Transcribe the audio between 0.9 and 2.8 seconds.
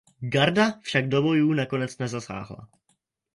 do bojů nakonec nezasáhla.